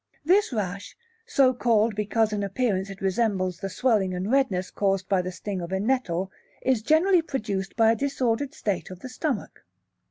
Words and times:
This 0.25 0.51
rash, 0.51 0.97
so 1.27 1.53
called 1.53 1.93
because 1.93 2.33
in 2.33 2.41
appearance 2.41 2.89
it 2.89 3.01
resembles 3.01 3.59
the 3.59 3.69
swelling 3.69 4.15
and 4.15 4.31
redness 4.31 4.71
caused 4.71 5.07
by 5.07 5.21
the 5.21 5.31
sting 5.31 5.61
of 5.61 5.71
a 5.71 5.79
nettle, 5.79 6.31
is 6.63 6.81
generally 6.81 7.21
produced 7.21 7.75
by 7.75 7.91
a 7.91 7.95
disordered 7.95 8.55
state 8.55 8.89
of 8.89 9.01
the 9.01 9.09
stomach. 9.09 9.63